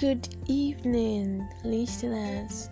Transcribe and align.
Good 0.00 0.34
evening, 0.46 1.46
listeners. 1.62 2.70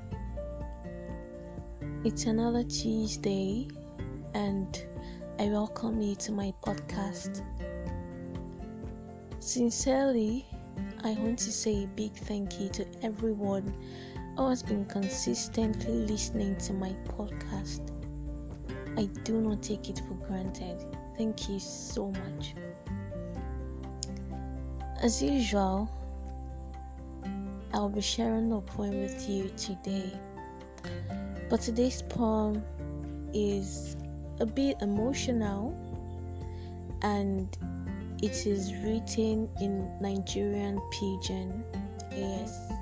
It's 2.02 2.24
another 2.24 2.62
Tuesday, 2.62 3.68
and 4.32 4.82
I 5.38 5.50
welcome 5.50 6.00
you 6.00 6.14
to 6.14 6.32
my 6.32 6.54
podcast. 6.64 7.44
Sincerely, 9.40 10.46
I 11.04 11.18
want 11.20 11.38
to 11.40 11.52
say 11.52 11.84
a 11.84 11.86
big 11.88 12.14
thank 12.14 12.58
you 12.58 12.70
to 12.70 12.86
everyone 13.02 13.74
who 14.38 14.48
has 14.48 14.62
been 14.62 14.86
consistently 14.86 16.06
listening 16.06 16.56
to 16.56 16.72
my 16.72 16.96
podcast. 17.04 17.92
I 18.96 19.04
do 19.24 19.42
not 19.42 19.62
take 19.62 19.90
it 19.90 20.00
for 20.08 20.14
granted. 20.26 20.82
Thank 21.18 21.50
you 21.50 21.60
so 21.60 22.10
much. 22.10 22.54
As 25.02 25.22
usual, 25.22 25.90
I'll 27.72 27.88
be 27.88 28.00
sharing 28.00 28.52
a 28.52 28.60
poem 28.60 29.00
with 29.00 29.28
you 29.28 29.50
today. 29.56 30.12
But 31.50 31.60
today's 31.60 32.02
poem 32.02 32.62
is 33.34 33.96
a 34.40 34.46
bit 34.46 34.76
emotional 34.80 35.76
and 37.02 37.56
it 38.22 38.46
is 38.46 38.74
written 38.82 39.48
in 39.60 39.90
Nigerian 40.00 40.80
pidgin. 40.90 41.62
Yes, 42.10 42.72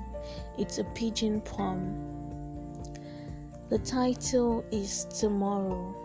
it's 0.57 0.77
a 0.77 0.83
pidgin 0.83 1.41
poem. 1.41 2.03
The 3.69 3.79
title 3.79 4.63
is 4.71 5.05
Tomorrow. 5.19 5.95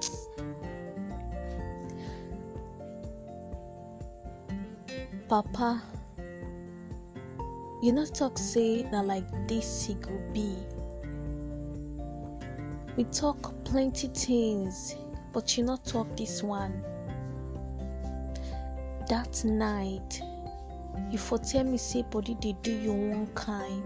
Papa, 5.28 5.82
you 7.82 7.92
not 7.92 8.14
talk 8.14 8.38
say 8.38 8.84
that 8.84 9.04
like 9.04 9.26
this 9.48 9.84
he 9.84 9.94
go 9.94 10.12
be. 10.32 10.56
We 12.96 13.02
talk 13.04 13.52
plenty 13.64 14.06
things, 14.06 14.94
but 15.32 15.58
you 15.58 15.64
not 15.64 15.84
talk 15.84 16.16
this 16.16 16.44
one. 16.44 16.80
That 19.08 19.42
night, 19.44 20.22
you 21.10 21.18
for 21.18 21.38
tell 21.38 21.64
me 21.64 21.76
say 21.76 22.02
body 22.02 22.36
they 22.40 22.52
do 22.62 22.70
you 22.70 22.92
one 22.92 23.26
kind. 23.34 23.82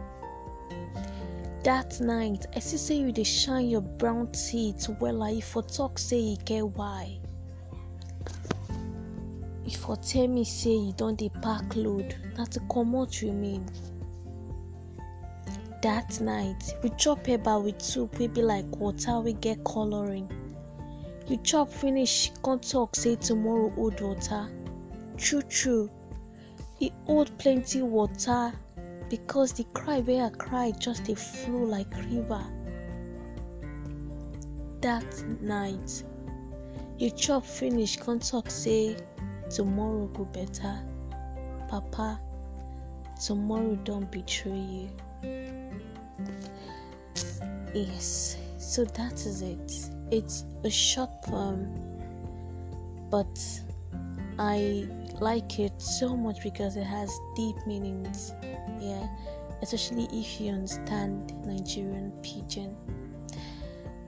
That 1.65 1.99
night, 1.99 2.45
I 2.55 2.59
see 2.59 2.77
say 2.77 2.97
you 2.97 3.13
dey 3.13 3.25
shine 3.25 3.71
your 3.71 3.81
brown 3.81 4.31
teeth 4.33 4.91
well 5.01 5.23
I 5.23 5.41
for 5.41 5.63
talk 5.63 5.99
say 5.99 6.19
you 6.19 6.37
get 6.45 6.69
why. 6.69 7.19
You 9.67 9.77
for 9.77 9.97
tell 9.97 10.29
me 10.29 10.45
say 10.45 10.71
you 10.77 10.93
don 10.93 11.17
dey 11.17 11.29
pack 11.43 11.75
load, 11.75 12.15
na 12.39 12.45
to 12.45 12.61
comot 12.71 13.21
remain. 13.23 13.67
That 15.83 16.21
night, 16.21 16.63
we 16.85 16.91
chop 16.91 17.25
eba 17.25 17.61
with 17.63 17.83
soup 17.83 18.17
wey 18.21 18.29
be 18.29 18.43
like 18.43 18.77
water 18.77 19.19
wey 19.21 19.33
get 19.33 19.65
colouring. 19.65 20.31
You 21.27 21.39
chop 21.39 21.69
finish, 21.69 22.31
come 22.45 22.61
talk 22.61 22.95
say 22.95 23.17
tomorrow 23.17 23.71
hold 23.71 24.01
water. 24.01 24.49
True 25.17 25.43
true, 25.43 25.91
e 26.79 26.93
hold 27.07 27.37
plenty 27.37 27.83
water 27.83 28.53
because 29.11 29.53
the 29.53 29.65
cry 29.75 29.99
wey 29.99 30.21
I 30.21 30.29
cry 30.29 30.71
just 30.79 31.03
dey 31.07 31.17
flow 31.17 31.65
like 31.65 31.93
river. 32.09 32.45
That 34.81 35.25
night, 35.41 36.05
you 36.99 37.11
chop 37.11 37.45
finish, 37.45 37.97
come 37.97 38.21
talk 38.21 38.49
say 38.49 38.97
tomorrow 39.51 40.07
go 40.07 40.25
better. 40.25 40.79
Papa, 41.69 42.21
tomorrow 43.25 43.77
don't 43.85 44.11
betray 44.11 44.53
you. 44.53 44.91
Yes, 47.75 48.37
so 48.59 48.85
that 48.85 49.15
is 49.27 49.43
it. 49.43 49.91
It's 50.11 50.45
a 50.65 50.71
short 50.71 51.11
poem, 51.23 51.75
but 53.11 53.39
I 54.39 54.87
like 55.21 55.59
it 55.59 55.81
so 55.81 56.17
much 56.17 56.43
because 56.43 56.77
it 56.77 56.85
has 56.85 57.11
deep 57.35 57.57
meanings. 57.67 58.33
Yeah, 58.81 59.07
especially 59.63 60.09
if 60.13 60.41
you 60.41 60.53
understand 60.53 61.33
Nigerian 61.45 62.13
pidgin. 62.23 62.77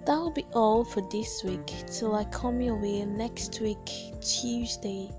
That 0.06 0.16
will 0.16 0.30
be 0.30 0.46
all 0.54 0.84
for 0.84 1.02
this 1.10 1.42
week. 1.44 1.66
Till 1.86 2.14
I 2.14 2.24
come 2.24 2.62
your 2.62 2.76
way 2.76 3.04
next 3.04 3.60
week, 3.60 3.84
Tuesday. 4.22 5.10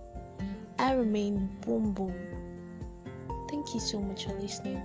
I 0.77 0.93
remain 0.93 1.49
boom 1.61 1.91
boom. 1.93 2.13
Thank 3.49 3.73
you 3.73 3.79
so 3.79 3.99
much 3.99 4.25
for 4.25 4.33
listening. 4.33 4.81